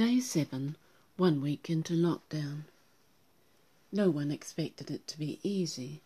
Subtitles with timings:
[0.00, 0.76] Day 7,
[1.18, 2.64] one week into lockdown.
[3.92, 6.00] No one expected it to be easy,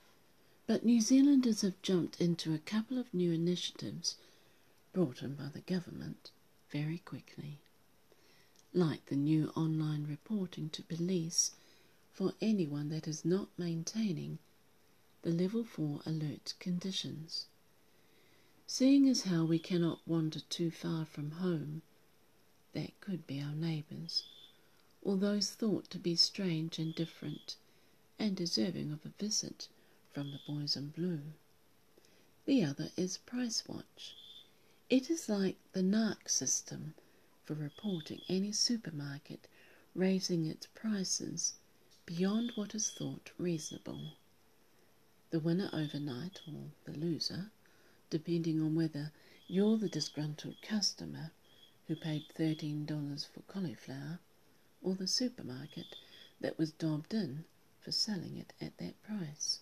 [0.67, 4.17] but New Zealanders have jumped into a couple of new initiatives
[4.93, 6.33] brought in by the government
[6.71, 7.61] very quickly,
[8.73, 11.53] like the new online reporting to police
[12.13, 14.41] for anyone that is not maintaining
[15.23, 17.47] the level 4 alert conditions.
[18.67, 21.83] Seeing as how we cannot wander too far from home,
[22.75, 24.25] that could be our neighbours,
[25.01, 27.57] or those thought to be strange and different,
[28.19, 29.69] and deserving of a visit
[30.13, 31.23] from the boys in blue.
[32.45, 34.15] The other is Price Watch.
[34.91, 36.95] It is like the NARC system
[37.45, 39.49] for reporting any supermarket
[39.95, 41.55] raising its prices
[42.07, 44.13] beyond what is thought reasonable.
[45.31, 47.51] The winner overnight, or the loser,
[48.11, 49.13] depending on whether
[49.47, 51.33] you're the disgruntled customer
[51.87, 54.19] who paid $13 for cauliflower,
[54.83, 55.97] or the supermarket
[56.41, 57.45] that was dobbed in
[57.81, 59.61] for selling it at that price.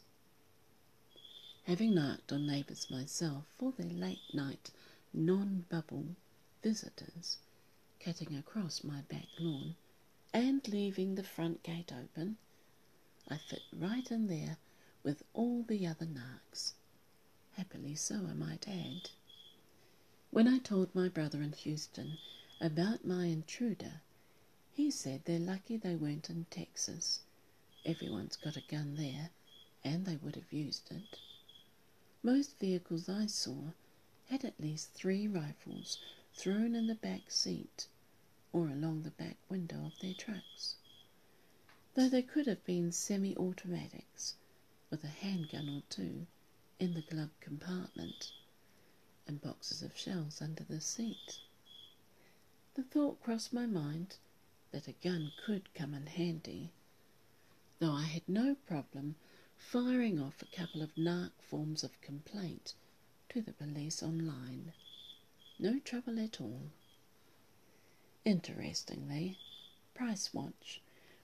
[1.65, 4.71] Having knocked on neighbours myself for their late night
[5.13, 6.17] non bubble
[6.63, 7.39] visitors
[8.01, 9.77] cutting across my back lawn
[10.33, 12.37] and leaving the front gate open,
[13.29, 14.57] I fit right in there
[15.03, 16.73] with all the other narcs.
[17.53, 19.11] Happily so, I might add.
[20.33, 22.17] When I told my brother in Houston
[22.59, 24.01] about my intruder,
[24.73, 27.21] he said they're lucky they weren't in Texas.
[27.85, 29.29] Everyone's got a gun there,
[29.85, 31.19] and they would have used it.
[32.23, 33.73] Most vehicles I saw
[34.31, 35.99] had at least three rifles
[36.33, 37.87] thrown in the back seat
[38.55, 40.77] or along the back window of their trucks,
[41.93, 44.37] though they could have been semi automatics
[44.89, 46.27] with a handgun or two
[46.81, 48.33] in the glove compartment
[49.27, 51.39] and boxes of shells under the seat.
[52.75, 54.17] The thought crossed my mind
[54.71, 56.73] that a gun could come in handy,
[57.79, 59.17] though I had no problem
[59.57, 62.75] firing off a couple of narc forms of complaint
[63.29, 64.73] to the police online.
[65.59, 66.71] No trouble at all.
[68.25, 69.39] Interestingly,
[69.95, 70.81] Price Watch,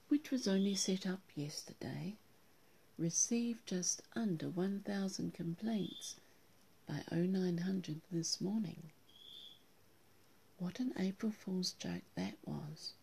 [0.08, 2.16] which was only set up yesterday,
[2.97, 6.16] received just under 1,000 complaints
[6.88, 8.91] by 0900 this morning.
[10.59, 12.94] What an April Fool's joke that was.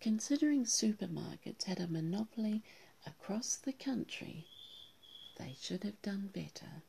[0.00, 2.62] Considering supermarkets had a monopoly
[3.06, 4.46] across the country,
[5.38, 6.82] they should have done better.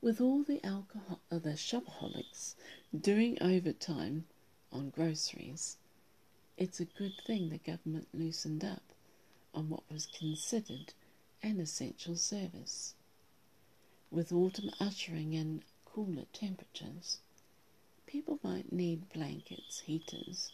[0.00, 2.54] With all the alcohol, uh, the shopaholics
[2.98, 4.26] doing overtime
[4.70, 5.78] on groceries,
[6.56, 8.92] it's a good thing the government loosened up
[9.52, 10.94] on what was considered
[11.42, 12.94] an essential service.
[14.12, 17.20] With autumn ushering in cooler temperatures,
[18.04, 20.52] people might need blankets, heaters,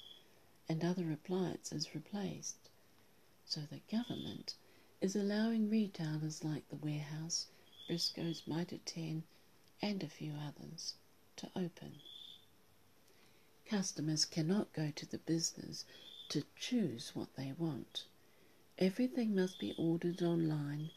[0.68, 2.70] and other appliances replaced.
[3.44, 4.54] So the government
[5.00, 7.48] is allowing retailers like the Warehouse,
[7.88, 9.24] Briscoe's Mitre 10,
[9.82, 10.94] and a few others
[11.38, 11.98] to open.
[13.66, 15.84] Customers cannot go to the business
[16.28, 18.04] to choose what they want.
[18.78, 20.92] Everything must be ordered online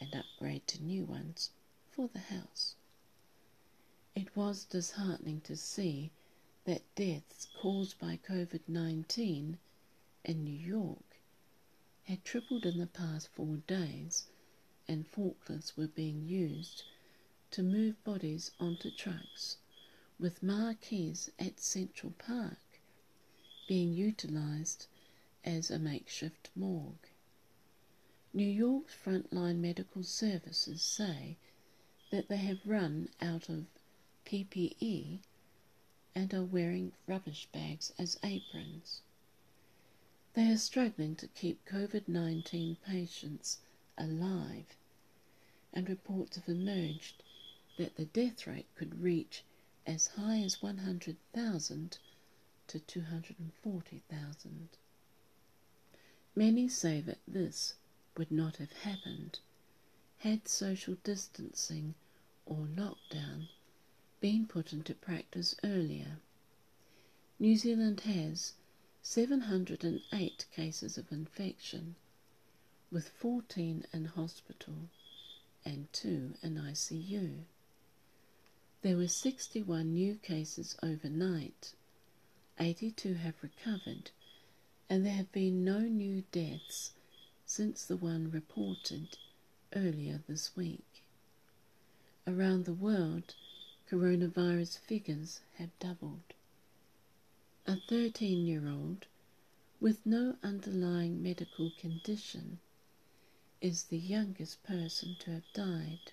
[0.00, 1.50] and upgrade to new ones
[1.90, 2.74] for the house.
[4.14, 6.10] It was disheartening to see
[6.64, 9.58] that deaths caused by COVID 19
[10.24, 11.18] in New York
[12.04, 14.26] had tripled in the past four days,
[14.86, 16.84] and forklifts were being used
[17.50, 19.56] to move bodies onto trucks,
[20.20, 22.80] with marquees at Central Park
[23.66, 24.86] being utilised
[25.44, 27.08] as a makeshift morgue.
[28.32, 31.36] New York's frontline medical services say
[32.10, 33.66] that they have run out of
[34.24, 35.20] PPE
[36.14, 39.00] and are wearing rubbish bags as aprons.
[40.34, 43.58] They are struggling to keep COVID 19 patients
[43.96, 44.76] alive,
[45.72, 47.22] and reports have emerged
[47.78, 49.44] that the death rate could reach
[49.86, 51.98] as high as 100,000
[52.68, 54.68] to 240,000.
[56.34, 57.74] Many say that this
[58.16, 59.40] would not have happened
[60.18, 61.94] had social distancing
[62.46, 63.48] or lockdown
[64.22, 66.18] been put into practice earlier.
[67.40, 68.52] New Zealand has
[69.02, 71.96] 708 cases of infection,
[72.88, 74.74] with 14 in hospital
[75.64, 77.38] and 2 in ICU.
[78.82, 81.72] There were 61 new cases overnight,
[82.60, 84.12] 82 have recovered,
[84.88, 86.92] and there have been no new deaths
[87.44, 89.18] since the one reported
[89.74, 91.02] earlier this week.
[92.24, 93.34] Around the world,
[93.92, 96.32] coronavirus figures have doubled.
[97.66, 99.04] A 13 year old
[99.80, 102.58] with no underlying medical condition
[103.60, 106.12] is the youngest person to have died.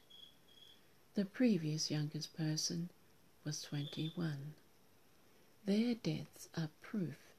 [1.15, 2.89] The previous youngest person
[3.45, 4.55] was 21.
[5.63, 7.33] Their deaths are proof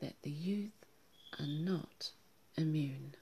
[0.00, 0.84] that the youth
[1.38, 2.10] are not
[2.54, 3.14] immune.